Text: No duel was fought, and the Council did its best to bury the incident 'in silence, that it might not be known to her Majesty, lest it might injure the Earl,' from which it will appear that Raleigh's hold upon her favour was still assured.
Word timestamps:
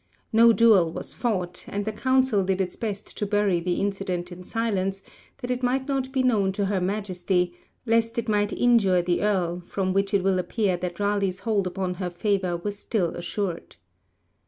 No 0.33 0.51
duel 0.51 0.91
was 0.91 1.13
fought, 1.13 1.63
and 1.67 1.85
the 1.85 1.91
Council 1.91 2.43
did 2.43 2.59
its 2.59 2.75
best 2.75 3.15
to 3.19 3.25
bury 3.27 3.59
the 3.59 3.75
incident 3.75 4.31
'in 4.31 4.43
silence, 4.43 5.03
that 5.37 5.51
it 5.51 5.61
might 5.61 5.87
not 5.87 6.11
be 6.11 6.23
known 6.23 6.51
to 6.53 6.65
her 6.65 6.81
Majesty, 6.81 7.53
lest 7.85 8.17
it 8.17 8.27
might 8.27 8.51
injure 8.51 9.03
the 9.03 9.21
Earl,' 9.21 9.59
from 9.67 9.93
which 9.93 10.11
it 10.15 10.23
will 10.23 10.39
appear 10.39 10.75
that 10.75 10.99
Raleigh's 10.99 11.41
hold 11.41 11.67
upon 11.67 11.93
her 12.01 12.09
favour 12.09 12.57
was 12.57 12.79
still 12.79 13.15
assured. 13.15 13.75